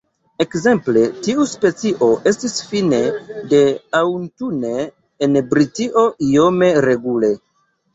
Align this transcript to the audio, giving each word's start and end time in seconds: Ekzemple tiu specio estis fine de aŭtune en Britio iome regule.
Ekzemple 0.43 1.03
tiu 1.27 1.45
specio 1.51 2.07
estis 2.33 2.57
fine 2.71 3.03
de 3.55 3.63
aŭtune 4.03 4.75
en 5.31 5.45
Britio 5.57 6.09
iome 6.35 6.77
regule. 6.93 7.37